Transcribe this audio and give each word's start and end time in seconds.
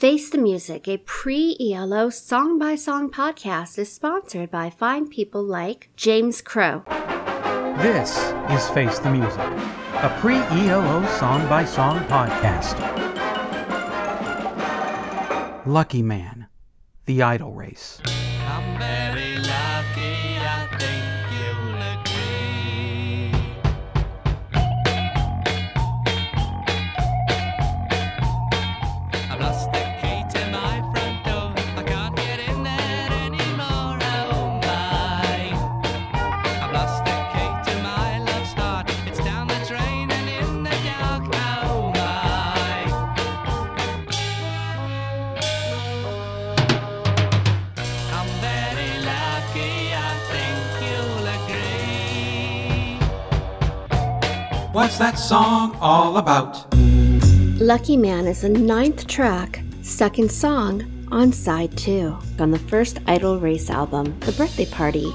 Face 0.00 0.30
the 0.30 0.38
Music, 0.38 0.88
a 0.88 0.96
pre 0.96 1.58
ELO 1.60 2.08
song 2.08 2.58
by 2.58 2.74
song 2.74 3.10
podcast, 3.10 3.78
is 3.78 3.92
sponsored 3.92 4.50
by 4.50 4.70
fine 4.70 5.06
people 5.06 5.42
like 5.42 5.90
James 5.94 6.40
Crow. 6.40 6.84
This 7.82 8.16
is 8.50 8.66
Face 8.70 8.98
the 8.98 9.10
Music, 9.10 9.38
a 9.38 10.16
pre 10.18 10.36
ELO 10.36 11.04
song 11.18 11.46
by 11.50 11.66
song 11.66 11.98
podcast. 12.04 12.78
Lucky 15.66 16.00
Man, 16.00 16.46
The 17.04 17.22
Idle 17.22 17.52
Race. 17.52 18.00
That 55.00 55.18
song 55.18 55.78
all 55.80 56.18
about? 56.18 56.66
Lucky 57.58 57.96
Man 57.96 58.26
is 58.26 58.42
the 58.42 58.50
ninth 58.50 59.06
track, 59.06 59.62
second 59.80 60.30
song 60.30 61.08
on 61.10 61.32
side 61.32 61.74
two 61.74 62.18
on 62.38 62.50
the 62.50 62.58
first 62.58 62.98
Idle 63.06 63.40
Race 63.40 63.70
album, 63.70 64.20
The 64.20 64.32
Birthday 64.32 64.66
Party. 64.66 65.10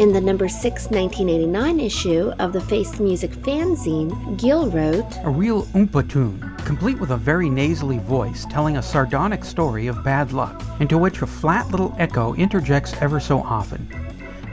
In 0.00 0.12
the 0.12 0.20
number 0.20 0.48
6 0.48 0.90
1989 0.90 1.78
issue 1.78 2.32
of 2.40 2.52
the 2.52 2.60
Face 2.62 2.98
Music 2.98 3.30
fanzine, 3.30 4.36
Gill 4.40 4.72
wrote, 4.72 5.06
A 5.22 5.30
real 5.30 5.66
Oompa 5.66 6.10
tune, 6.10 6.40
complete 6.64 6.98
with 6.98 7.12
a 7.12 7.16
very 7.16 7.48
nasally 7.48 7.98
voice 7.98 8.44
telling 8.50 8.78
a 8.78 8.82
sardonic 8.82 9.44
story 9.44 9.86
of 9.86 10.02
bad 10.02 10.32
luck, 10.32 10.64
into 10.80 10.98
which 10.98 11.22
a 11.22 11.28
flat 11.28 11.70
little 11.70 11.94
echo 12.00 12.34
interjects 12.34 12.92
ever 13.00 13.20
so 13.20 13.38
often. 13.42 13.88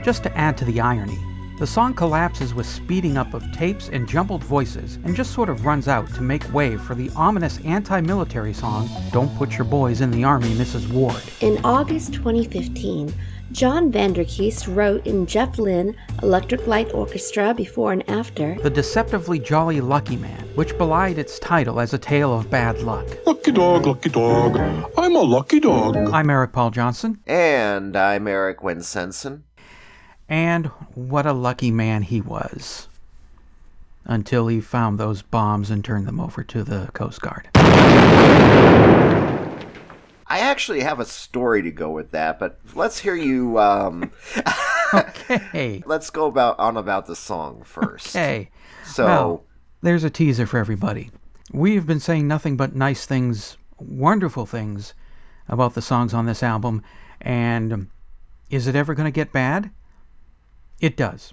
Just 0.04 0.22
to 0.22 0.38
add 0.38 0.56
to 0.58 0.64
the 0.64 0.78
irony, 0.78 1.18
the 1.58 1.66
song 1.66 1.94
collapses 1.94 2.52
with 2.52 2.66
speeding 2.66 3.16
up 3.16 3.32
of 3.32 3.50
tapes 3.52 3.88
and 3.88 4.06
jumbled 4.06 4.44
voices 4.44 4.96
and 5.04 5.16
just 5.16 5.32
sort 5.32 5.48
of 5.48 5.64
runs 5.64 5.88
out 5.88 6.06
to 6.14 6.20
make 6.20 6.52
way 6.52 6.76
for 6.76 6.94
the 6.94 7.10
ominous 7.16 7.58
anti 7.64 7.98
military 8.02 8.52
song 8.52 8.90
Don't 9.10 9.34
Put 9.36 9.56
Your 9.56 9.64
Boys 9.64 10.02
in 10.02 10.10
the 10.10 10.22
Army, 10.22 10.50
Mrs. 10.50 10.86
Ward. 10.92 11.22
In 11.40 11.58
August 11.64 12.12
2015, 12.12 13.10
John 13.52 13.90
Van 13.90 14.12
der 14.12 14.24
Kiste 14.24 14.68
wrote 14.68 15.06
in 15.06 15.24
Jeff 15.24 15.58
Lynne 15.58 15.96
Electric 16.22 16.66
Light 16.66 16.92
Orchestra 16.92 17.54
before 17.54 17.92
and 17.92 18.06
after. 18.10 18.56
The 18.62 18.68
deceptively 18.68 19.38
jolly 19.38 19.80
Lucky 19.80 20.16
Man, 20.16 20.46
which 20.56 20.76
belied 20.76 21.16
its 21.16 21.38
title 21.38 21.80
as 21.80 21.94
a 21.94 21.98
tale 21.98 22.38
of 22.38 22.50
bad 22.50 22.80
luck. 22.80 23.06
Lucky 23.24 23.52
dog, 23.52 23.86
lucky 23.86 24.10
dog. 24.10 24.58
I'm 24.98 25.16
a 25.16 25.22
lucky 25.22 25.60
dog. 25.60 25.96
I'm 25.96 26.28
Eric 26.28 26.52
Paul 26.52 26.70
Johnson, 26.70 27.20
And 27.26 27.96
I'm 27.96 28.28
Eric 28.28 28.60
Winsenson. 28.60 29.42
And 30.28 30.66
what 30.94 31.26
a 31.26 31.32
lucky 31.32 31.70
man 31.70 32.02
he 32.02 32.20
was. 32.20 32.88
Until 34.04 34.46
he 34.46 34.60
found 34.60 34.98
those 34.98 35.22
bombs 35.22 35.68
and 35.70 35.84
turned 35.84 36.06
them 36.06 36.20
over 36.20 36.44
to 36.44 36.62
the 36.62 36.88
Coast 36.92 37.20
Guard. 37.20 37.48
I 40.28 40.40
actually 40.40 40.80
have 40.82 41.00
a 41.00 41.04
story 41.04 41.62
to 41.62 41.72
go 41.72 41.90
with 41.90 42.12
that, 42.12 42.38
but 42.38 42.60
let's 42.74 43.00
hear 43.00 43.16
you. 43.16 43.58
Um, 43.58 44.12
Okay. 44.94 45.82
let's 45.86 46.10
go 46.10 46.26
about 46.26 46.58
on 46.58 46.76
about 46.76 47.06
the 47.06 47.16
song 47.16 47.62
first. 47.64 48.14
Okay. 48.14 48.50
So 48.84 49.04
Well, 49.04 49.44
there's 49.82 50.04
a 50.04 50.10
teaser 50.10 50.46
for 50.46 50.58
everybody. 50.58 51.10
We 51.52 51.74
have 51.74 51.86
been 51.86 52.00
saying 52.00 52.26
nothing 52.26 52.56
but 52.56 52.74
nice 52.74 53.06
things, 53.06 53.56
wonderful 53.78 54.46
things 54.46 54.94
about 55.48 55.74
the 55.74 55.82
songs 55.82 56.12
on 56.12 56.26
this 56.26 56.42
album, 56.42 56.82
and 57.20 57.88
is 58.50 58.66
it 58.66 58.74
ever 58.74 58.94
going 58.94 59.06
to 59.06 59.12
get 59.12 59.32
bad? 59.32 59.70
It 60.78 60.96
does. 60.96 61.32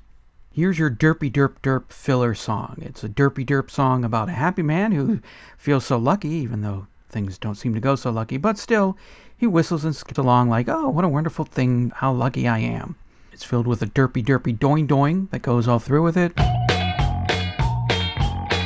Here's 0.54 0.80
your 0.80 0.90
derpy 0.90 1.30
derp 1.30 1.56
derp 1.62 1.92
filler 1.92 2.34
song. 2.34 2.78
It's 2.82 3.04
a 3.04 3.10
derpy 3.10 3.46
derp 3.46 3.70
song 3.70 4.06
about 4.06 4.30
a 4.30 4.34
happy 4.34 4.62
man 4.62 4.94
who 4.94 5.20
feels 5.58 5.86
so 5.86 5.98
lucky, 5.98 6.30
even 6.30 6.62
though 6.62 6.88
things 7.10 7.38
don't 7.38 7.56
seem 7.56 7.74
to 7.74 7.82
go 7.82 7.96
so 7.96 8.10
lucky, 8.10 8.38
but 8.38 8.58
still, 8.58 8.98
he 9.38 9.46
whistles 9.46 9.84
and 9.84 9.94
skips 9.94 10.18
along 10.18 10.50
like, 10.50 10.70
oh, 10.70 10.88
what 10.88 11.04
a 11.04 11.10
wonderful 11.10 11.44
thing, 11.44 11.92
how 11.96 12.14
lucky 12.14 12.48
I 12.48 12.60
am. 12.60 12.96
It's 13.34 13.44
filled 13.44 13.68
with 13.68 13.82
a 13.82 13.88
derpy 13.88 14.24
derpy 14.24 14.58
doing 14.58 14.88
doing 14.88 15.28
that 15.32 15.42
goes 15.42 15.68
all 15.68 15.80
through 15.80 16.04
with 16.04 16.16
it. 16.16 16.32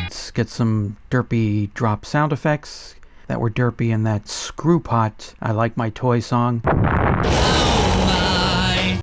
Let's 0.04 0.30
get 0.30 0.48
some 0.48 0.98
derpy 1.10 1.74
drop 1.74 2.06
sound 2.06 2.32
effects 2.32 2.94
that 3.26 3.42
were 3.42 3.50
derpy 3.50 3.90
in 3.90 4.04
that 4.04 4.28
screw 4.28 4.80
pot 4.80 5.34
I 5.42 5.54
Like 5.54 5.76
My 5.76 5.90
Toy 5.90 6.20
song. 6.20 6.62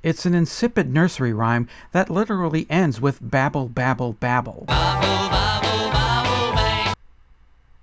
It's 0.05 0.27
an 0.27 0.35
insipid 0.35 0.93
nursery 0.93 1.33
rhyme 1.33 1.67
that 1.91 2.11
literally 2.11 2.67
ends 2.69 3.01
with 3.01 3.17
babble, 3.27 3.69
babble, 3.69 4.13
babble. 4.13 4.67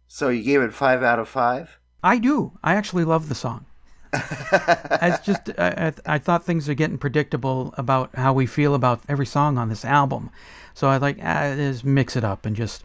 so 0.06 0.28
you 0.28 0.44
gave 0.44 0.60
it 0.60 0.72
five 0.72 1.03
out 1.03 1.19
of 1.19 1.28
five. 1.28 1.78
I 2.00 2.19
do. 2.19 2.53
I 2.62 2.77
actually 2.77 3.03
love 3.03 3.28
the 3.28 3.34
song. 3.34 3.65
As 4.12 5.19
just, 5.22 5.50
I, 5.59 5.93
I, 6.06 6.15
I 6.15 6.19
thought 6.19 6.44
things 6.44 6.69
are 6.69 6.75
getting 6.75 6.97
predictable 6.97 7.75
about 7.77 8.15
how 8.15 8.33
we 8.33 8.47
feel 8.47 8.77
about 8.77 9.00
every 9.09 9.27
song 9.27 9.59
on 9.59 9.69
this 9.69 9.84
album. 9.84 10.31
So 10.75 10.87
I 10.87 10.99
like, 10.99 11.19
ah, 11.25 11.56
just 11.56 11.84
mix 11.84 12.15
it 12.15 12.22
up 12.22 12.47
and 12.47 12.54
just 12.54 12.84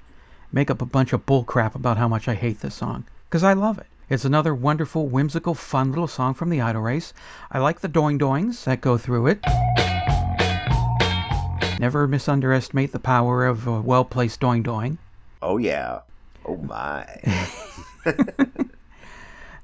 make 0.52 0.72
up 0.72 0.82
a 0.82 0.86
bunch 0.88 1.14
of 1.14 1.28
bull 1.28 1.44
crap 1.44 1.76
about 1.76 1.98
how 1.98 2.08
much 2.08 2.28
I 2.28 2.34
hate 2.34 2.62
this 2.62 2.74
song. 2.74 3.06
Because 3.30 3.44
I 3.44 3.54
love 3.54 3.78
it. 3.78 3.86
It's 4.10 4.26
another 4.26 4.56
wonderful, 4.56 5.08
whimsical, 5.08 5.54
fun 5.54 5.90
little 5.90 6.08
song 6.08 6.34
from 6.34 6.50
the 6.50 6.62
Idle 6.62 6.82
Race. 6.82 7.14
I 7.52 7.60
like 7.60 7.82
the 7.82 7.88
doing 7.88 8.18
doings 8.18 8.66
that 8.66 8.82
go 8.82 8.98
through 8.98 9.28
it. 9.28 9.40
Never 11.80 12.08
misunderestimate 12.08 12.92
the 12.92 13.00
power 13.00 13.46
of 13.46 13.68
a 13.68 13.82
well 13.82 14.06
placed 14.06 14.40
doing 14.40 14.64
doing. 14.64 14.98
Oh 15.42 15.58
yeah. 15.58 16.00
Oh 16.46 16.58
my. 16.58 17.06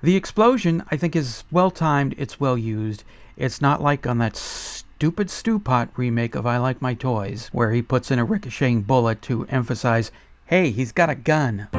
The 0.03 0.17
explosion, 0.17 0.83
I 0.91 0.97
think, 0.97 1.15
is 1.15 1.45
well 1.49 1.71
timed. 1.71 2.15
It's 2.17 2.37
well 2.37 2.57
used. 2.57 3.05
It's 3.37 3.61
not 3.61 3.81
like 3.81 4.05
on 4.05 4.17
that 4.17 4.35
stupid 4.35 5.29
Stewpot 5.29 5.87
remake 5.95 6.35
of 6.35 6.45
I 6.45 6.57
Like 6.57 6.81
My 6.81 6.93
Toys, 6.93 7.47
where 7.53 7.71
he 7.71 7.81
puts 7.81 8.11
in 8.11 8.19
a 8.19 8.25
ricocheting 8.25 8.81
bullet 8.81 9.21
to 9.21 9.47
emphasize, 9.47 10.11
hey, 10.47 10.71
he's 10.71 10.91
got 10.91 11.09
a 11.09 11.15
gun. 11.15 11.69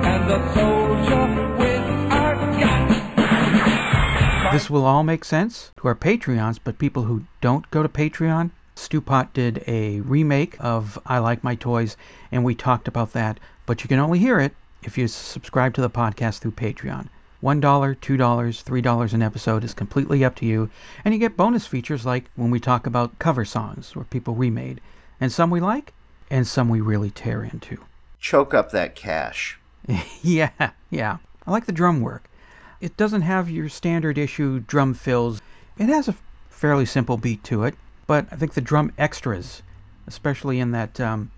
This 4.55 4.71
will 4.71 4.85
all 4.85 5.03
make 5.03 5.25
sense 5.25 5.73
to 5.79 5.89
our 5.89 5.97
Patreons, 5.97 6.61
but 6.63 6.79
people 6.79 7.03
who 7.03 7.25
don't 7.41 7.69
go 7.73 7.83
to 7.83 7.89
Patreon, 7.89 8.53
Stew 8.77 9.01
Pot 9.01 9.35
did 9.35 9.65
a 9.67 9.99
remake 10.03 10.57
of 10.61 10.97
I 11.05 11.19
Like 11.19 11.43
My 11.43 11.57
Toys, 11.57 11.97
and 12.31 12.45
we 12.45 12.55
talked 12.55 12.87
about 12.87 13.15
that, 13.15 13.41
but 13.67 13.83
you 13.83 13.89
can 13.89 13.99
only 13.99 14.21
hear 14.21 14.39
it 14.39 14.55
if 14.85 14.97
you 14.97 15.09
subscribe 15.09 15.75
to 15.75 15.81
the 15.81 15.91
podcast 15.91 16.39
through 16.39 16.53
Patreon. 16.53 17.09
$1, 17.43 17.61
$2, 17.61 17.97
$3 17.99 19.13
an 19.13 19.23
episode 19.23 19.65
is 19.65 19.75
completely 19.75 20.25
up 20.25 20.37
to 20.37 20.47
you, 20.47 20.71
and 21.05 21.13
you 21.13 21.19
get 21.19 21.37
bonus 21.37 21.67
features 21.67 22.07
like 22.07 22.31
when 22.37 22.53
we 22.53 22.61
talk 22.61 22.87
about 22.87 23.19
cover 23.19 23.45
songs 23.45 23.95
or 23.97 24.05
people 24.05 24.37
remade, 24.37 24.81
and 25.21 25.33
some 25.33 25.51
we 25.51 25.59
like, 25.59 25.93
and 26.31 26.47
some 26.47 26.69
we 26.69 26.81
really 26.81 27.11
tear 27.11 27.43
into. 27.43 27.77
Choke 28.21 28.55
up 28.55 28.71
that 28.71 28.95
cash. 28.95 29.59
yeah, 30.23 30.71
yeah. 30.91 31.17
I 31.45 31.51
like 31.51 31.67
the 31.67 31.73
drum 31.73 32.01
work. 32.01 32.31
It 32.81 32.97
doesn't 32.97 33.23
have 33.23 33.51
your 33.51 33.69
standard 33.69 34.19
issue 34.19 34.61
drum 34.61 34.95
fills. 34.95 35.41
It 35.79 35.89
has 35.89 36.09
a 36.09 36.15
fairly 36.51 36.87
simple 36.87 37.17
beat 37.17 37.45
to 37.45 37.65
it, 37.65 37.75
but 38.07 38.27
I 38.31 38.37
think 38.37 38.55
the 38.55 38.61
drum 38.61 38.93
extras, 38.99 39.63
especially 40.07 40.61
in 40.61 40.73
that 40.73 41.01
um, 41.01 41.31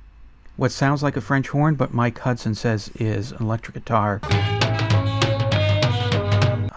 what 0.56 0.72
sounds 0.72 1.02
like 1.02 1.16
a 1.16 1.20
French 1.20 1.48
horn, 1.48 1.74
but 1.74 1.92
Mike 1.92 2.18
Hudson 2.18 2.54
says 2.54 2.90
is 2.96 3.32
an 3.32 3.42
electric 3.42 3.74
guitar. 3.74 4.20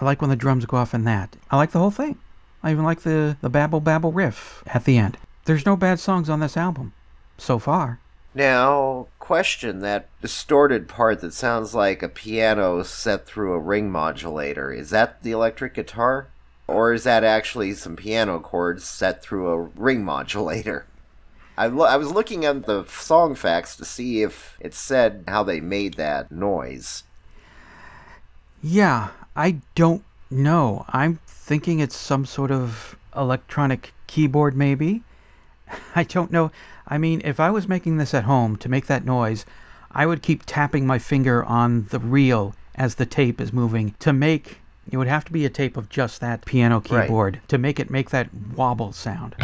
I 0.01 0.05
like 0.05 0.21
when 0.21 0.29
the 0.29 0.35
drums 0.35 0.65
go 0.65 0.77
off 0.77 0.93
in 0.93 1.03
that. 1.05 1.35
I 1.51 1.57
like 1.57 1.71
the 1.71 1.79
whole 1.79 1.91
thing. 1.91 2.17
I 2.63 2.71
even 2.71 2.83
like 2.83 3.01
the, 3.01 3.37
the 3.41 3.49
babble 3.49 3.79
babble 3.79 4.11
riff 4.11 4.63
at 4.67 4.83
the 4.83 4.97
end. 4.97 5.17
There's 5.45 5.65
no 5.65 5.75
bad 5.75 5.99
songs 5.99 6.29
on 6.29 6.39
this 6.39 6.57
album, 6.57 6.93
so 7.37 7.59
far. 7.59 7.99
Now, 8.39 9.07
question 9.19 9.79
that 9.81 10.07
distorted 10.21 10.87
part 10.87 11.19
that 11.19 11.33
sounds 11.33 11.75
like 11.75 12.01
a 12.01 12.07
piano 12.07 12.85
set 12.85 13.25
through 13.25 13.51
a 13.51 13.59
ring 13.59 13.91
modulator. 13.91 14.71
Is 14.71 14.91
that 14.91 15.23
the 15.23 15.31
electric 15.31 15.73
guitar? 15.73 16.27
Or 16.65 16.93
is 16.93 17.03
that 17.03 17.25
actually 17.25 17.73
some 17.73 17.97
piano 17.97 18.39
chords 18.39 18.85
set 18.85 19.21
through 19.21 19.49
a 19.49 19.59
ring 19.59 20.05
modulator? 20.05 20.85
I, 21.57 21.67
lo- 21.67 21.87
I 21.87 21.97
was 21.97 22.13
looking 22.13 22.45
at 22.45 22.65
the 22.65 22.85
song 22.85 23.35
facts 23.35 23.75
to 23.75 23.83
see 23.83 24.23
if 24.23 24.57
it 24.61 24.73
said 24.73 25.25
how 25.27 25.43
they 25.43 25.59
made 25.59 25.95
that 25.95 26.31
noise. 26.31 27.03
Yeah, 28.63 29.09
I 29.35 29.57
don't 29.75 30.05
know. 30.31 30.85
I'm 30.87 31.19
thinking 31.27 31.81
it's 31.81 31.97
some 31.97 32.25
sort 32.25 32.51
of 32.51 32.95
electronic 33.13 33.91
keyboard, 34.07 34.55
maybe. 34.55 35.03
I 35.95 36.03
don't 36.03 36.31
know. 36.31 36.51
I 36.87 36.97
mean, 36.97 37.21
if 37.23 37.39
I 37.39 37.49
was 37.51 37.67
making 37.67 37.97
this 37.97 38.13
at 38.13 38.23
home 38.23 38.55
to 38.57 38.69
make 38.69 38.87
that 38.87 39.05
noise, 39.05 39.45
I 39.91 40.05
would 40.05 40.21
keep 40.21 40.43
tapping 40.45 40.85
my 40.87 40.99
finger 40.99 41.43
on 41.43 41.85
the 41.85 41.99
reel 41.99 42.55
as 42.75 42.95
the 42.95 43.05
tape 43.05 43.41
is 43.41 43.51
moving 43.53 43.95
to 43.99 44.13
make. 44.13 44.57
It 44.91 44.97
would 44.97 45.07
have 45.07 45.25
to 45.25 45.31
be 45.31 45.45
a 45.45 45.49
tape 45.49 45.77
of 45.77 45.89
just 45.89 46.19
that 46.21 46.45
piano 46.45 46.81
Right. 46.89 47.05
keyboard 47.05 47.41
to 47.49 47.57
make 47.57 47.79
it 47.79 47.89
make 47.89 48.09
that 48.09 48.29
wobble 48.55 48.91
sound. 48.91 49.35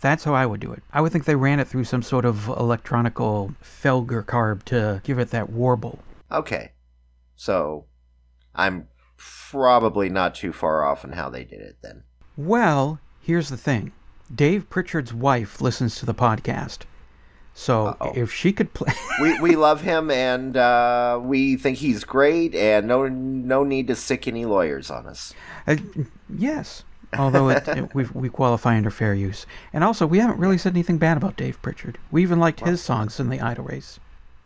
That's 0.00 0.24
how 0.24 0.34
I 0.34 0.46
would 0.46 0.60
do 0.60 0.72
it. 0.72 0.82
I 0.92 1.00
would 1.00 1.12
think 1.12 1.24
they 1.24 1.36
ran 1.36 1.60
it 1.60 1.68
through 1.68 1.84
some 1.84 2.02
sort 2.02 2.24
of 2.24 2.48
electronical 2.48 3.54
Felger 3.62 4.24
carb 4.24 4.64
to 4.64 5.00
give 5.04 5.18
it 5.18 5.30
that 5.30 5.50
warble. 5.50 6.00
Okay. 6.30 6.72
So, 7.36 7.86
I'm 8.54 8.88
probably 9.16 10.08
not 10.08 10.34
too 10.34 10.52
far 10.52 10.84
off 10.84 11.04
in 11.04 11.12
how 11.12 11.30
they 11.30 11.44
did 11.44 11.60
it 11.60 11.76
then. 11.82 12.02
Well, 12.36 12.98
here's 13.20 13.48
the 13.48 13.56
thing. 13.56 13.92
Dave 14.34 14.68
Pritchard's 14.70 15.12
wife 15.12 15.60
listens 15.60 15.96
to 15.96 16.06
the 16.06 16.14
podcast. 16.14 16.80
So 17.54 17.88
Uh-oh. 17.88 18.12
if 18.14 18.32
she 18.32 18.52
could 18.52 18.72
play 18.72 18.94
we 19.20 19.38
we 19.40 19.56
love 19.56 19.82
him 19.82 20.10
and 20.10 20.56
uh, 20.56 21.20
we 21.22 21.56
think 21.56 21.78
he's 21.78 22.02
great 22.02 22.54
and 22.54 22.88
no 22.88 23.08
no 23.08 23.62
need 23.62 23.88
to 23.88 23.94
sick 23.94 24.26
any 24.26 24.46
lawyers 24.46 24.90
on 24.90 25.06
us. 25.06 25.34
Uh, 25.66 25.76
yes. 26.34 26.84
Although 27.18 27.50
it, 27.50 27.68
it, 27.68 27.94
we 27.94 28.04
we 28.14 28.30
qualify 28.30 28.74
under 28.74 28.90
fair 28.90 29.12
use, 29.12 29.44
and 29.74 29.84
also 29.84 30.06
we 30.06 30.18
haven't 30.18 30.38
really 30.38 30.56
said 30.56 30.72
anything 30.72 30.96
bad 30.96 31.18
about 31.18 31.36
Dave 31.36 31.60
Pritchard. 31.60 31.98
We 32.10 32.22
even 32.22 32.40
liked 32.40 32.60
his 32.60 32.80
songs 32.80 33.20
in 33.20 33.28
the 33.28 33.38
Idle 33.38 33.64
Race. 33.64 34.00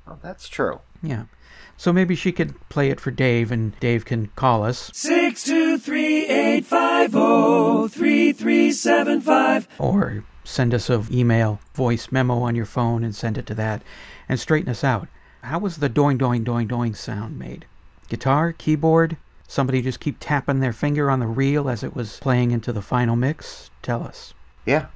Well, 0.05 0.19
that's 0.21 0.49
true. 0.49 0.81
Yeah, 1.01 1.27
so 1.77 1.93
maybe 1.93 2.15
she 2.15 2.33
could 2.33 2.55
play 2.69 2.91
it 2.91 3.01
for 3.01 3.11
Dave, 3.11 3.53
and 3.53 3.79
Dave 3.81 4.05
can 4.05 4.29
call 4.37 4.63
us 4.65 4.91
Six 4.95 5.45
two 5.45 5.79
three 5.79 6.27
eight 6.27 6.65
five 6.65 7.13
zero 7.13 7.89
three 7.89 8.33
three 8.33 8.73
seven 8.73 9.21
five. 9.21 9.69
or 9.79 10.25
send 10.45 10.73
us 10.73 10.89
a 10.89 11.05
email 11.11 11.61
voice 11.75 12.13
memo 12.13 12.39
on 12.41 12.55
your 12.55 12.67
phone 12.67 13.03
and 13.05 13.15
send 13.15 13.37
it 13.37 13.47
to 13.47 13.55
that, 13.55 13.83
and 14.29 14.39
straighten 14.41 14.71
us 14.71 14.85
out. 14.85 15.09
How 15.43 15.59
was 15.59 15.77
the 15.77 15.89
doing 15.89 16.19
doing 16.19 16.45
doing 16.45 16.67
doing 16.67 16.95
sound 16.95 17.39
made? 17.39 17.67
Guitar, 18.09 18.53
keyboard, 18.53 19.17
somebody 19.49 19.83
just 19.83 20.01
keep 20.01 20.17
tapping 20.21 20.61
their 20.61 20.73
finger 20.73 21.11
on 21.11 21.21
the 21.21 21.27
reel 21.27 21.69
as 21.69 21.83
it 21.83 21.95
was 21.95 22.19
playing 22.21 22.51
into 22.53 22.73
the 22.73 22.83
final 22.83 23.17
mix? 23.17 23.71
Tell 23.83 24.03
us. 24.03 24.35
Yeah, 24.65 24.87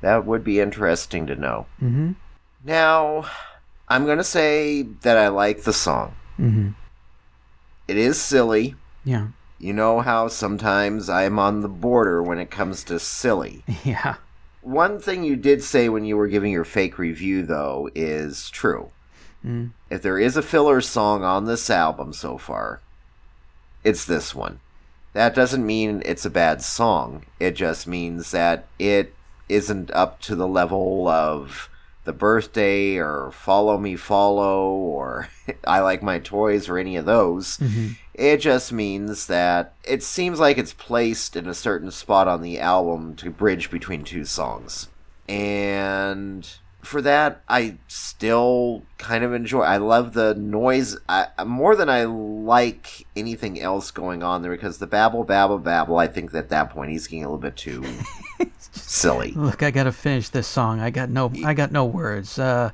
that 0.00 0.26
would 0.26 0.44
be 0.44 0.60
interesting 0.60 1.26
to 1.26 1.34
know. 1.36 1.66
Mm-hmm. 1.82 2.12
Now, 2.64 3.26
I'm 3.88 4.04
going 4.04 4.18
to 4.18 4.24
say 4.24 4.82
that 4.82 5.16
I 5.16 5.28
like 5.28 5.62
the 5.62 5.72
song. 5.72 6.14
Mm-hmm. 6.38 6.70
It 7.88 7.96
is 7.96 8.20
silly. 8.20 8.74
Yeah. 9.04 9.28
You 9.58 9.72
know 9.72 10.00
how 10.00 10.28
sometimes 10.28 11.08
I'm 11.08 11.38
on 11.38 11.60
the 11.60 11.68
border 11.68 12.22
when 12.22 12.38
it 12.38 12.50
comes 12.50 12.84
to 12.84 12.98
silly. 12.98 13.64
Yeah. 13.84 14.16
One 14.62 14.98
thing 14.98 15.22
you 15.22 15.36
did 15.36 15.62
say 15.62 15.88
when 15.88 16.04
you 16.04 16.16
were 16.16 16.26
giving 16.26 16.50
your 16.50 16.64
fake 16.64 16.98
review, 16.98 17.46
though, 17.46 17.88
is 17.94 18.50
true. 18.50 18.90
Mm. 19.44 19.70
If 19.90 20.02
there 20.02 20.18
is 20.18 20.36
a 20.36 20.42
filler 20.42 20.80
song 20.80 21.22
on 21.22 21.44
this 21.44 21.70
album 21.70 22.12
so 22.12 22.36
far, 22.36 22.80
it's 23.84 24.04
this 24.04 24.34
one. 24.34 24.58
That 25.12 25.36
doesn't 25.36 25.64
mean 25.64 26.02
it's 26.04 26.24
a 26.24 26.30
bad 26.30 26.62
song. 26.62 27.24
It 27.38 27.52
just 27.52 27.86
means 27.86 28.32
that 28.32 28.66
it 28.76 29.14
isn't 29.48 29.92
up 29.92 30.20
to 30.22 30.34
the 30.34 30.48
level 30.48 31.06
of 31.06 31.70
The 32.06 32.12
Birthday 32.12 32.96
or 32.96 33.30
Follow 33.32 33.76
Me 33.78 33.96
Follow 33.96 34.70
or 34.70 35.28
I 35.66 35.80
Like 35.80 36.02
My 36.02 36.18
Toys 36.18 36.68
or 36.68 36.78
any 36.78 36.96
of 36.96 37.04
those. 37.04 37.58
Mm-hmm. 37.58 37.92
It 38.14 38.38
just 38.38 38.72
means 38.72 39.26
that 39.26 39.74
it 39.84 40.02
seems 40.02 40.40
like 40.40 40.56
it's 40.56 40.72
placed 40.72 41.36
in 41.36 41.46
a 41.46 41.54
certain 41.54 41.90
spot 41.90 42.28
on 42.28 42.40
the 42.40 42.58
album 42.58 43.16
to 43.16 43.30
bridge 43.30 43.70
between 43.70 44.04
two 44.04 44.24
songs. 44.24 44.88
And 45.28 46.48
for 46.86 47.02
that, 47.02 47.42
I 47.48 47.76
still 47.88 48.82
kind 48.98 49.24
of 49.24 49.32
enjoy. 49.34 49.62
I 49.62 49.76
love 49.76 50.14
the 50.14 50.34
noise 50.34 50.96
I, 51.08 51.28
more 51.44 51.76
than 51.76 51.90
I 51.90 52.04
like 52.04 53.06
anything 53.14 53.60
else 53.60 53.90
going 53.90 54.22
on 54.22 54.42
there 54.42 54.52
because 54.52 54.78
the 54.78 54.86
babble, 54.86 55.24
babble, 55.24 55.58
babble. 55.58 55.98
I 55.98 56.06
think 56.06 56.32
at 56.34 56.48
that 56.50 56.70
point 56.70 56.90
he's 56.90 57.06
getting 57.06 57.24
a 57.24 57.28
little 57.28 57.38
bit 57.38 57.56
too 57.56 57.84
silly. 58.72 59.32
Look, 59.32 59.62
I 59.62 59.70
gotta 59.70 59.92
finish 59.92 60.28
this 60.28 60.46
song. 60.46 60.80
I 60.80 60.90
got 60.90 61.10
no, 61.10 61.30
I 61.44 61.54
got 61.54 61.72
no 61.72 61.84
words. 61.84 62.38
Uh, 62.38 62.70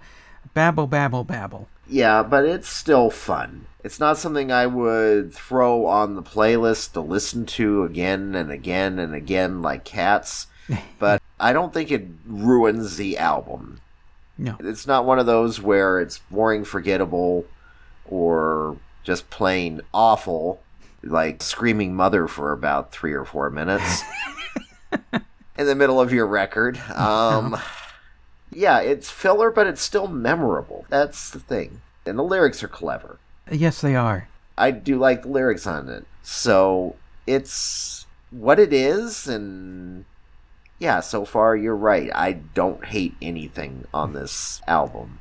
babble, 0.54 0.86
babble, 0.86 1.24
babble. 1.24 1.68
Yeah, 1.88 2.22
but 2.22 2.44
it's 2.44 2.68
still 2.68 3.10
fun. 3.10 3.66
It's 3.84 3.98
not 3.98 4.16
something 4.16 4.52
I 4.52 4.66
would 4.66 5.32
throw 5.34 5.86
on 5.86 6.14
the 6.14 6.22
playlist 6.22 6.92
to 6.92 7.00
listen 7.00 7.46
to 7.46 7.82
again 7.82 8.34
and 8.34 8.50
again 8.50 8.98
and 8.98 9.14
again 9.14 9.60
like 9.60 9.84
cats, 9.84 10.46
but 10.98 11.20
I 11.40 11.52
don't 11.52 11.74
think 11.74 11.90
it 11.90 12.06
ruins 12.24 12.96
the 12.96 13.18
album. 13.18 13.80
No. 14.42 14.56
It's 14.58 14.88
not 14.88 15.04
one 15.06 15.20
of 15.20 15.26
those 15.26 15.60
where 15.60 16.00
it's 16.00 16.18
boring, 16.18 16.64
forgettable, 16.64 17.46
or 18.04 18.76
just 19.04 19.30
plain 19.30 19.82
awful, 19.94 20.60
like 21.02 21.42
Screaming 21.42 21.94
Mother 21.94 22.26
for 22.26 22.52
about 22.52 22.90
three 22.90 23.12
or 23.12 23.24
four 23.24 23.50
minutes 23.50 24.02
in 25.12 25.66
the 25.66 25.76
middle 25.76 26.00
of 26.00 26.12
your 26.12 26.26
record. 26.26 26.80
Um, 26.96 27.56
yeah, 28.50 28.80
it's 28.80 29.10
filler, 29.10 29.50
but 29.50 29.66
it's 29.68 29.80
still 29.80 30.08
memorable. 30.08 30.84
That's 30.90 31.30
the 31.30 31.38
thing. 31.38 31.80
And 32.04 32.18
the 32.18 32.24
lyrics 32.24 32.62
are 32.62 32.68
clever. 32.68 33.18
Yes, 33.50 33.80
they 33.80 33.94
are. 33.94 34.28
I 34.58 34.72
do 34.72 34.98
like 34.98 35.22
the 35.22 35.28
lyrics 35.28 35.66
on 35.66 35.88
it. 35.88 36.04
So 36.22 36.96
it's 37.26 38.06
what 38.30 38.58
it 38.58 38.72
is, 38.72 39.26
and 39.26 40.04
yeah, 40.82 40.98
so 40.98 41.24
far 41.24 41.54
you're 41.54 41.76
right. 41.76 42.10
I 42.12 42.32
don't 42.32 42.84
hate 42.86 43.14
anything 43.22 43.84
on 43.94 44.14
this 44.14 44.60
album. 44.66 45.20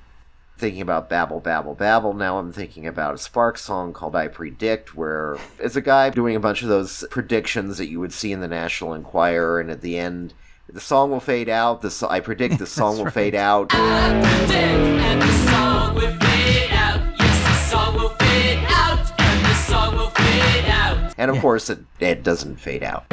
Thinking 0.58 0.82
about 0.82 1.08
Babble, 1.08 1.40
Babble, 1.40 1.76
Babble, 1.76 2.16
now 2.16 2.40
I'm 2.40 2.52
thinking 2.52 2.88
about 2.88 3.14
a 3.14 3.20
Spark 3.20 3.60
song 3.60 3.94
called 3.94 4.16
I 4.16 4.28
Predict, 4.28 4.96
where 4.96 5.38
it's 5.60 5.76
a 5.76 5.82
guy 5.82 6.10
doing 6.10 6.36
a 6.36 6.40
bunch 6.40 6.64
of 6.64 6.70
those 6.70 7.06
predictions 7.12 7.78
that 7.78 7.90
you 7.90 8.00
would 8.00 8.12
see 8.12 8.32
in 8.32 8.40
the 8.42 8.48
National 8.48 8.96
Enquirer, 8.96 9.60
and 9.60 9.70
at 9.70 9.82
the 9.82 10.00
end, 10.00 10.34
the 10.68 10.80
song 10.80 11.12
will 11.12 11.20
fade 11.20 11.48
out. 11.48 11.84
The 11.84 11.92
so- 11.92 12.10
I 12.10 12.22
predict 12.22 12.58
the 12.58 12.66
song 12.80 12.98
will 12.98 13.12
fade 13.12 13.36
out. 13.36 13.72
And 13.76 15.22
the 15.22 15.32
song 15.52 15.94
will 15.94 16.18
fade 16.20 16.72
out. 16.72 17.20
Yes, 17.20 17.44
the 17.48 17.54
song 17.70 17.94
will 17.96 18.10
fade 18.10 18.66
out. 18.68 19.20
And 19.20 19.46
the 19.46 19.54
song 19.54 19.96
will 19.96 20.10
fade 20.10 20.66
out. 20.70 21.14
And 21.20 21.30
of 21.30 21.38
course, 21.40 21.70
it, 21.70 21.80
it 22.00 22.24
doesn't 22.24 22.56
fade 22.56 22.82
out. 22.82 23.06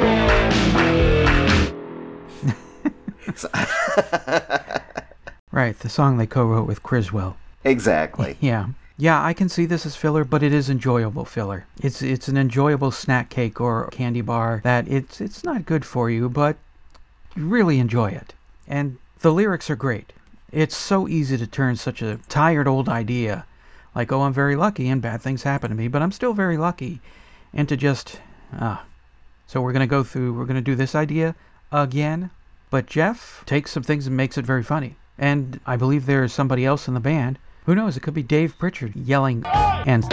Right, 5.51 5.79
the 5.79 5.89
song 5.89 6.17
they 6.17 6.27
co-wrote 6.27 6.67
with 6.67 6.83
Criswell. 6.83 7.35
exactly. 7.63 8.37
Yeah. 8.41 8.67
Yeah, 8.97 9.23
I 9.23 9.33
can 9.33 9.47
see 9.47 9.65
this 9.65 9.85
as 9.85 9.95
filler, 9.95 10.25
but 10.25 10.43
it 10.43 10.53
is 10.53 10.69
enjoyable 10.69 11.23
filler. 11.23 11.65
It's 11.81 12.01
it's 12.01 12.27
an 12.27 12.35
enjoyable 12.37 12.91
snack 12.91 13.29
cake 13.29 13.61
or 13.61 13.87
candy 13.91 14.19
bar 14.19 14.59
that 14.65 14.89
it's 14.89 15.21
it's 15.21 15.41
not 15.43 15.65
good 15.65 15.85
for 15.85 16.09
you, 16.09 16.27
but 16.27 16.57
you 17.35 17.47
really 17.47 17.79
enjoy 17.79 18.09
it. 18.11 18.33
And 18.67 18.97
the 19.21 19.31
lyrics 19.31 19.69
are 19.69 19.77
great. 19.77 20.11
It's 20.51 20.75
so 20.75 21.07
easy 21.07 21.37
to 21.37 21.47
turn 21.47 21.77
such 21.77 22.01
a 22.01 22.19
tired 22.27 22.67
old 22.67 22.89
idea, 22.89 23.45
like 23.95 24.11
oh 24.11 24.23
I'm 24.23 24.33
very 24.33 24.57
lucky 24.57 24.89
and 24.89 25.01
bad 25.01 25.21
things 25.21 25.43
happen 25.43 25.69
to 25.69 25.75
me, 25.77 25.87
but 25.87 26.01
I'm 26.01 26.11
still 26.11 26.33
very 26.33 26.57
lucky, 26.57 26.99
into 27.53 27.77
just 27.77 28.19
ah. 28.59 28.83
So 29.47 29.61
we're 29.61 29.71
gonna 29.73 29.87
go 29.87 30.03
through. 30.03 30.33
We're 30.33 30.45
gonna 30.45 30.61
do 30.61 30.75
this 30.75 30.93
idea 30.93 31.35
again, 31.71 32.31
but 32.69 32.85
Jeff 32.85 33.43
takes 33.45 33.71
some 33.71 33.83
things 33.83 34.07
and 34.07 34.15
makes 34.15 34.37
it 34.37 34.45
very 34.45 34.63
funny. 34.63 34.95
And 35.17 35.59
I 35.65 35.75
believe 35.75 36.05
there 36.05 36.23
is 36.23 36.33
somebody 36.33 36.65
else 36.65 36.87
in 36.87 36.93
the 36.93 36.99
band. 36.99 37.39
Who 37.65 37.75
knows? 37.75 37.97
It 37.97 38.01
could 38.01 38.13
be 38.13 38.23
Dave 38.23 38.57
Pritchard 38.57 38.95
yelling 38.95 39.43
and 39.45 40.03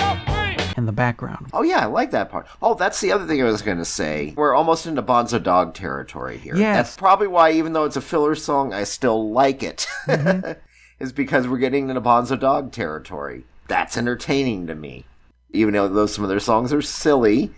in 0.76 0.86
the 0.86 0.92
background. 0.92 1.48
Oh 1.52 1.62
yeah, 1.62 1.80
I 1.80 1.86
like 1.86 2.10
that 2.10 2.30
part. 2.30 2.46
Oh, 2.60 2.74
that's 2.74 3.00
the 3.00 3.12
other 3.12 3.26
thing 3.26 3.40
I 3.40 3.46
was 3.46 3.62
going 3.62 3.78
to 3.78 3.84
say. 3.84 4.34
We're 4.36 4.54
almost 4.54 4.86
into 4.86 5.02
Bonzo 5.02 5.42
Dog 5.42 5.74
territory 5.74 6.38
here. 6.38 6.56
Yes. 6.56 6.76
That's 6.76 6.96
probably 6.96 7.28
why, 7.28 7.52
even 7.52 7.72
though 7.72 7.84
it's 7.84 7.96
a 7.96 8.00
filler 8.00 8.34
song, 8.34 8.74
I 8.74 8.84
still 8.84 9.30
like 9.30 9.62
it. 9.62 9.86
Mm-hmm. 10.06 10.52
is 10.98 11.12
because 11.12 11.46
we're 11.46 11.58
getting 11.58 11.88
into 11.88 12.00
Bonzo 12.00 12.38
Dog 12.38 12.72
territory. 12.72 13.44
That's 13.68 13.96
entertaining 13.96 14.66
to 14.66 14.74
me. 14.74 15.04
Even 15.52 15.74
though 15.74 16.06
some 16.06 16.24
of 16.24 16.30
their 16.30 16.40
songs 16.40 16.72
are 16.72 16.82
silly, 16.82 17.50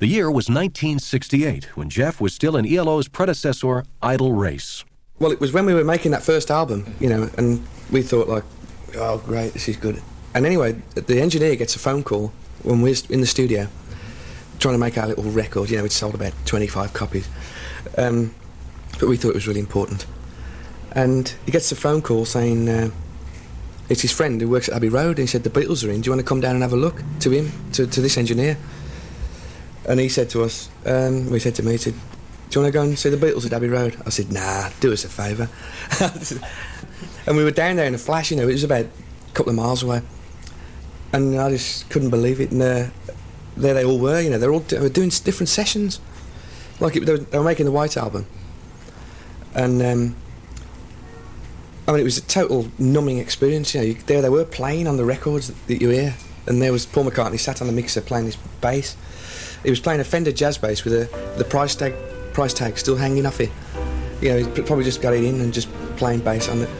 The 0.00 0.08
year 0.08 0.32
was 0.32 0.48
1968, 0.48 1.76
when 1.76 1.88
Jeff 1.88 2.20
was 2.20 2.34
still 2.34 2.56
in 2.56 2.66
ELO's 2.66 3.06
predecessor, 3.06 3.84
Idle 4.02 4.32
Race. 4.32 4.84
Well, 5.20 5.30
it 5.30 5.38
was 5.38 5.52
when 5.52 5.66
we 5.66 5.74
were 5.74 5.84
making 5.84 6.10
that 6.10 6.24
first 6.24 6.50
album, 6.50 6.92
you 6.98 7.08
know, 7.08 7.30
and 7.38 7.64
we 7.92 8.02
thought 8.02 8.28
like, 8.28 8.42
oh 8.96 9.18
great, 9.18 9.52
this 9.52 9.68
is 9.68 9.76
good. 9.76 10.02
And 10.34 10.46
anyway, 10.46 10.72
the 10.94 11.20
engineer 11.20 11.56
gets 11.56 11.76
a 11.76 11.78
phone 11.78 12.02
call 12.02 12.32
when 12.62 12.82
we're 12.82 12.96
in 13.10 13.20
the 13.20 13.26
studio 13.26 13.68
trying 14.58 14.74
to 14.74 14.78
make 14.78 14.96
our 14.96 15.08
little 15.08 15.24
record. 15.24 15.70
You 15.70 15.76
know, 15.76 15.82
we'd 15.82 15.92
sold 15.92 16.14
about 16.14 16.32
25 16.46 16.92
copies, 16.92 17.28
um, 17.98 18.34
but 18.98 19.08
we 19.08 19.16
thought 19.16 19.30
it 19.30 19.34
was 19.34 19.48
really 19.48 19.60
important. 19.60 20.06
And 20.92 21.34
he 21.44 21.52
gets 21.52 21.72
a 21.72 21.76
phone 21.76 22.02
call 22.02 22.24
saying 22.24 22.68
uh, 22.68 22.90
it's 23.88 24.02
his 24.02 24.12
friend 24.12 24.40
who 24.40 24.48
works 24.48 24.68
at 24.68 24.76
Abbey 24.76 24.88
Road. 24.88 25.18
And 25.18 25.20
he 25.20 25.26
said 25.26 25.42
the 25.42 25.50
Beatles 25.50 25.86
are 25.86 25.90
in. 25.90 26.00
Do 26.00 26.08
you 26.08 26.12
want 26.12 26.20
to 26.20 26.28
come 26.28 26.40
down 26.40 26.54
and 26.54 26.62
have 26.62 26.72
a 26.72 26.76
look 26.76 27.02
to 27.20 27.30
him, 27.30 27.50
to, 27.72 27.86
to 27.86 28.00
this 28.00 28.16
engineer? 28.16 28.56
And 29.88 29.98
he 29.98 30.08
said 30.08 30.30
to 30.30 30.44
us, 30.44 30.68
um, 30.86 31.24
well, 31.24 31.34
he 31.34 31.38
said 31.40 31.54
to 31.56 31.62
me, 31.62 31.72
he 31.72 31.78
said, 31.78 31.94
do 31.94 32.58
you 32.58 32.62
want 32.62 32.72
to 32.72 32.78
go 32.78 32.82
and 32.82 32.98
see 32.98 33.08
the 33.08 33.16
Beatles 33.16 33.46
at 33.46 33.52
Abbey 33.52 33.68
Road? 33.68 33.96
I 34.06 34.10
said, 34.10 34.30
nah, 34.30 34.68
do 34.80 34.92
us 34.92 35.04
a 35.04 35.08
favour. 35.08 35.48
and 37.26 37.36
we 37.36 37.42
were 37.42 37.50
down 37.50 37.76
there 37.76 37.86
in 37.86 37.94
a 37.94 37.98
flash, 37.98 38.30
you 38.30 38.36
know, 38.36 38.46
it 38.46 38.52
was 38.52 38.64
about 38.64 38.84
a 38.84 39.32
couple 39.32 39.50
of 39.50 39.56
miles 39.56 39.82
away. 39.82 40.02
And 41.12 41.38
I 41.38 41.50
just 41.50 41.90
couldn't 41.90 42.10
believe 42.10 42.40
it. 42.40 42.50
And 42.52 42.62
uh, 42.62 42.86
there 43.56 43.74
they 43.74 43.84
all 43.84 43.98
were, 43.98 44.20
you 44.20 44.30
know, 44.30 44.38
they're 44.38 44.52
all 44.52 44.60
they 44.60 44.78
were 44.78 44.88
doing 44.88 45.10
different 45.10 45.48
sessions. 45.48 46.00
Like 46.80 46.96
it, 46.96 47.04
they, 47.06 47.12
were, 47.12 47.18
they 47.18 47.38
were 47.38 47.44
making 47.44 47.66
the 47.66 47.72
White 47.72 47.96
Album. 47.96 48.26
And 49.54 49.82
um, 49.82 50.16
I 51.86 51.92
mean, 51.92 52.00
it 52.00 52.04
was 52.04 52.18
a 52.18 52.22
total 52.22 52.68
numbing 52.78 53.18
experience. 53.18 53.74
You 53.74 53.80
know, 53.80 53.86
you, 53.88 53.94
there 53.94 54.22
they 54.22 54.30
were 54.30 54.44
playing 54.44 54.86
on 54.86 54.96
the 54.96 55.04
records 55.04 55.48
that, 55.48 55.66
that 55.66 55.80
you 55.80 55.90
hear. 55.90 56.14
And 56.46 56.60
there 56.60 56.72
was 56.72 56.86
Paul 56.86 57.04
McCartney 57.04 57.38
sat 57.38 57.60
on 57.60 57.66
the 57.66 57.72
mixer 57.72 58.00
playing 58.00 58.26
his 58.26 58.36
bass. 58.60 58.96
He 59.62 59.70
was 59.70 59.80
playing 59.80 60.00
a 60.00 60.04
Fender 60.04 60.32
jazz 60.32 60.58
bass 60.58 60.84
with 60.84 60.94
a, 60.94 61.36
the 61.36 61.44
price 61.44 61.74
tag 61.74 61.94
price 62.32 62.54
tag 62.54 62.78
still 62.78 62.96
hanging 62.96 63.26
off 63.26 63.40
it. 63.40 63.50
You 64.20 64.28
know, 64.30 64.38
he 64.38 64.62
probably 64.62 64.84
just 64.84 65.02
got 65.02 65.12
it 65.14 65.22
in 65.22 65.40
and 65.40 65.52
just 65.52 65.70
playing 65.96 66.20
bass 66.20 66.48
on 66.48 66.62
it. 66.62 66.70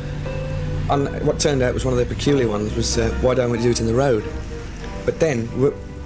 And 0.91 1.27
what 1.27 1.41
turned 1.41 1.63
out 1.63 1.75
was 1.75 1.85
one 1.85 1.95
of 1.95 1.99
the 1.99 2.07
peculiar 2.07 2.49
ones 2.49 2.75
was 2.75 2.99
uh, 2.99 3.11
why 3.21 3.35
don't 3.35 3.51
we 3.51 3.59
do 3.59 3.71
it 3.71 3.81
in 3.81 3.87
the 3.87 3.95
road? 3.95 4.25
But 5.05 5.21
then 5.21 5.47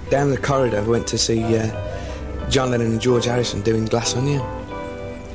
down 0.09 0.29
the 0.29 0.37
corridor 0.37 0.81
we 0.83 0.89
went 0.89 1.07
to 1.07 1.17
see 1.17 1.57
uh, 1.57 2.49
John 2.49 2.71
Lennon 2.71 2.91
and 2.91 3.01
George 3.01 3.25
Harrison 3.25 3.61
doing 3.61 3.85
Glass 3.85 4.15
Onion, 4.15 4.41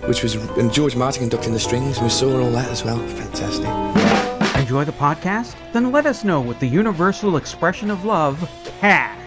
which 0.06 0.22
was 0.22 0.34
and 0.34 0.72
George 0.72 0.96
Martin 0.96 1.22
conducting 1.22 1.52
the 1.52 1.60
strings. 1.60 2.00
We 2.00 2.08
saw 2.08 2.40
all 2.40 2.50
that 2.52 2.68
as 2.70 2.84
well. 2.84 2.98
Fantastic. 3.08 3.66
Enjoy 4.60 4.84
the 4.84 4.92
podcast? 4.92 5.54
Then 5.72 5.92
let 5.92 6.06
us 6.06 6.24
know 6.24 6.40
with 6.40 6.58
the 6.60 6.68
universal 6.68 7.36
expression 7.36 7.90
of 7.90 8.04
love, 8.04 8.48
cash. 8.80 9.21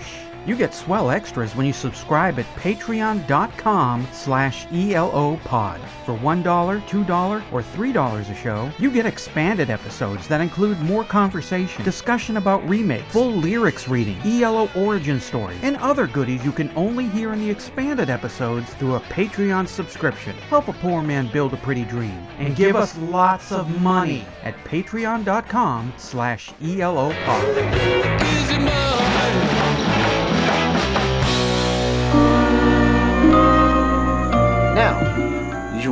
You 0.45 0.55
get 0.55 0.73
swell 0.75 1.09
extras 1.09 1.55
when 1.55 1.65
you 1.65 1.73
subscribe 1.73 2.37
at 2.37 2.45
patreon.com 2.55 4.07
slash 4.11 4.67
elopod. 4.71 5.81
For 6.05 6.15
$1, 6.15 6.43
$2, 6.43 7.43
or 7.51 7.61
$3 7.63 8.29
a 8.29 8.35
show, 8.35 8.71
you 8.77 8.91
get 8.91 9.07
expanded 9.07 9.71
episodes 9.71 10.27
that 10.27 10.41
include 10.41 10.79
more 10.81 11.03
conversation, 11.03 11.83
discussion 11.83 12.37
about 12.37 12.67
remakes, 12.69 13.11
full 13.11 13.31
lyrics 13.31 13.87
reading, 13.87 14.17
ELO 14.23 14.69
origin 14.75 15.19
stories, 15.19 15.57
and 15.63 15.77
other 15.77 16.05
goodies 16.05 16.45
you 16.45 16.51
can 16.51 16.71
only 16.75 17.07
hear 17.07 17.33
in 17.33 17.39
the 17.39 17.49
expanded 17.49 18.09
episodes 18.09 18.71
through 18.75 18.95
a 18.95 18.99
Patreon 19.01 19.67
subscription. 19.67 20.35
Help 20.49 20.67
a 20.67 20.73
poor 20.73 21.01
man 21.01 21.27
build 21.31 21.53
a 21.53 21.57
pretty 21.57 21.85
dream 21.85 22.25
and 22.37 22.55
give 22.55 22.75
us 22.75 22.95
lots 22.99 23.51
of 23.51 23.81
money 23.81 24.25
at 24.43 24.55
patreon.com 24.63 25.93
slash 25.97 26.53
elopod. 26.61 28.24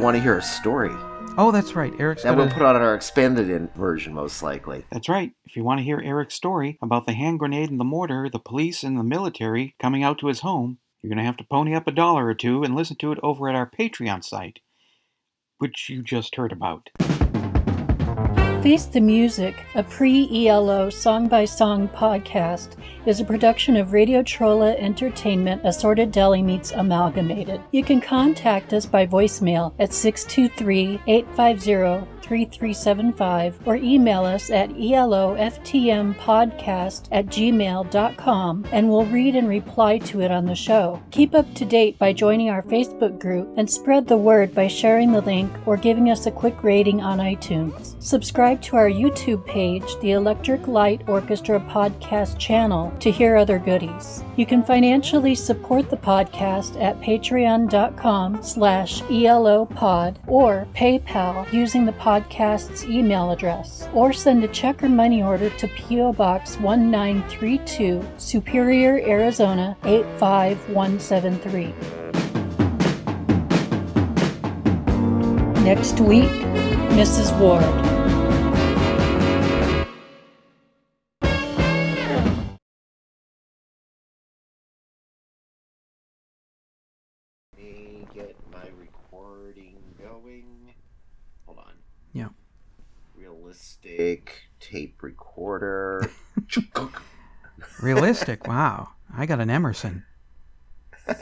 Want 0.03 0.17
to 0.17 0.21
hear 0.21 0.37
a 0.37 0.41
story? 0.41 0.91
Oh, 1.37 1.49
that's 1.51 1.75
right. 1.75 1.93
Eric's 1.97 2.23
That 2.23 2.31
gonna... 2.31 2.43
we'll 2.43 2.53
put 2.53 2.61
on 2.61 2.75
our 2.75 2.93
expanded 2.93 3.49
in 3.49 3.69
version, 3.69 4.13
most 4.13 4.43
likely. 4.43 4.83
That's 4.91 5.07
right. 5.07 5.31
If 5.45 5.55
you 5.55 5.63
want 5.63 5.79
to 5.79 5.83
hear 5.83 6.01
Eric's 6.03 6.35
story 6.35 6.77
about 6.81 7.05
the 7.05 7.13
hand 7.13 7.39
grenade 7.39 7.71
and 7.71 7.79
the 7.79 7.85
mortar, 7.85 8.29
the 8.29 8.37
police 8.37 8.83
and 8.83 8.99
the 8.99 9.03
military 9.03 9.75
coming 9.79 10.03
out 10.03 10.19
to 10.19 10.27
his 10.27 10.41
home, 10.41 10.79
you're 11.01 11.09
going 11.09 11.19
to 11.19 11.23
have 11.23 11.37
to 11.37 11.45
pony 11.49 11.73
up 11.73 11.87
a 11.87 11.91
dollar 11.91 12.27
or 12.27 12.33
two 12.33 12.63
and 12.63 12.75
listen 12.75 12.97
to 12.97 13.13
it 13.13 13.19
over 13.23 13.47
at 13.47 13.55
our 13.55 13.69
Patreon 13.69 14.25
site, 14.25 14.59
which 15.57 15.87
you 15.89 16.03
just 16.03 16.35
heard 16.35 16.51
about. 16.51 16.89
Face 18.63 18.85
the 18.85 19.01
Music, 19.01 19.55
a 19.75 19.83
pre 19.83 20.47
ELO 20.47 20.89
song 20.89 21.27
by 21.27 21.43
song 21.43 21.89
podcast, 21.89 22.77
is 23.05 23.19
a 23.19 23.25
production 23.25 23.75
of 23.75 23.91
Radio 23.91 24.23
Trolla 24.23 24.79
Entertainment 24.79 25.61
Assorted 25.65 26.13
Deli 26.13 26.41
Meats 26.41 26.71
Amalgamated. 26.71 27.59
You 27.73 27.83
can 27.83 27.99
contact 27.99 28.71
us 28.71 28.85
by 28.85 29.05
voicemail 29.05 29.73
at 29.79 29.91
623 29.91 31.01
850 31.07 32.12
3375 32.23 33.59
or 33.65 33.75
email 33.75 34.25
us 34.25 34.49
at 34.49 34.69
eloftmpodcast 34.69 37.07
at 37.11 37.27
gmail.com 37.27 38.65
and 38.71 38.89
we'll 38.89 39.05
read 39.05 39.35
and 39.35 39.49
reply 39.49 39.99
to 39.99 40.21
it 40.21 40.31
on 40.31 40.45
the 40.45 40.55
show. 40.55 40.99
Keep 41.11 41.35
up 41.35 41.53
to 41.53 41.65
date 41.65 41.99
by 41.99 42.13
joining 42.13 42.49
our 42.49 42.63
Facebook 42.63 43.19
group 43.19 43.53
and 43.57 43.69
spread 43.69 44.07
the 44.07 44.17
word 44.17 44.55
by 44.55 44.67
sharing 44.67 45.11
the 45.11 45.21
link 45.21 45.51
or 45.65 45.77
giving 45.77 46.09
us 46.09 46.25
a 46.25 46.31
quick 46.31 46.63
rating 46.63 47.01
on 47.01 47.19
iTunes. 47.19 48.01
Subscribe 48.01 48.61
to 48.61 48.75
our 48.75 48.89
YouTube 48.89 49.45
page, 49.45 49.83
the 50.01 50.11
Electric 50.11 50.67
Light 50.67 51.01
Orchestra 51.07 51.59
Podcast 51.59 52.39
channel, 52.39 52.91
to 52.99 53.11
hear 53.11 53.35
other 53.35 53.59
goodies. 53.59 54.23
You 54.35 54.45
can 54.45 54.63
financially 54.63 55.35
support 55.35 55.89
the 55.89 55.97
podcast 55.97 56.81
at 56.81 56.99
patreon.com 57.01 58.43
slash 58.43 59.01
elopod 59.03 60.19
or 60.27 60.67
PayPal 60.75 61.51
using 61.53 61.85
the 61.85 61.91
podcast's 62.13 62.85
email 62.85 63.31
address, 63.31 63.87
or 63.93 64.13
send 64.13 64.43
a 64.43 64.47
check 64.49 64.83
or 64.83 64.89
money 64.89 65.23
order 65.23 65.49
to 65.49 65.67
P.O. 65.69 66.13
Box 66.13 66.59
1932, 66.59 68.05
Superior, 68.17 68.99
Arizona 68.99 69.75
85173. 69.83 71.73
Next 75.63 75.99
week, 76.01 76.29
Mrs. 76.93 77.35
Ward. 77.39 77.92
Realistic 93.83 94.49
tape 94.59 95.01
recorder. 95.03 96.09
Realistic. 97.81 98.47
wow. 98.47 98.89
I 99.15 99.25
got 99.25 99.39
an 99.41 99.49
Emerson. 99.49 100.05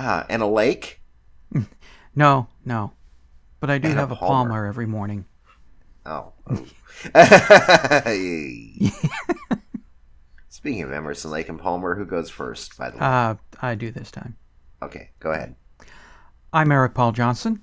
Ah, 0.00 0.24
and 0.30 0.42
a 0.42 0.46
lake? 0.46 1.00
No, 2.14 2.46
no. 2.64 2.92
But 3.58 3.68
I 3.70 3.78
do 3.78 3.88
And 3.88 3.98
have 3.98 4.12
a 4.12 4.16
Palmer. 4.16 4.48
Palmer 4.50 4.66
every 4.66 4.86
morning. 4.86 5.24
Oh. 6.06 6.32
Speaking 10.48 10.82
of 10.82 10.92
Emerson, 10.92 11.30
Lake, 11.32 11.48
and 11.48 11.58
Palmer, 11.60 11.96
who 11.96 12.04
goes 12.06 12.30
first, 12.30 12.76
by 12.78 12.90
the 12.90 12.96
way? 12.96 13.04
Uh, 13.04 13.34
I 13.60 13.74
do 13.76 13.90
this 13.90 14.10
time. 14.12 14.36
okay, 14.82 15.10
go 15.20 15.30
ahead. 15.32 15.54
I'm 16.52 16.70
Eric 16.72 16.94
Paul 16.94 17.10
Johnson. 17.12 17.60